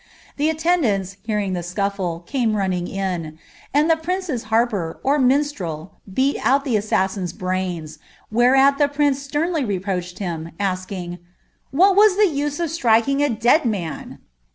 The 0.37 0.49
attendants, 0.49 1.17
hearing 1.21 1.53
the 1.53 1.59
scufiie, 1.61 2.53
ling 2.71 2.87
in, 2.87 3.37
and 3.71 3.87
the 3.87 3.95
prince's 3.95 4.45
harper, 4.45 4.99
or 5.03 5.19
minstrel, 5.19 5.91
beat 6.11 6.37
out 6.43 6.65
the 6.65 6.73
assas 6.73 7.31
}fl; 7.37 8.01
whereat 8.35 8.79
the 8.79 8.87
prince 8.87 9.21
sternly 9.21 9.63
reproached 9.63 10.17
him, 10.17 10.53
asking, 10.59 11.11
^ 11.17 11.19
What 11.69 11.95
»e 12.19 12.41
of 12.41 12.71
striking 12.71 13.21
a 13.21 13.29
dead 13.29 13.63
man 13.63 14.17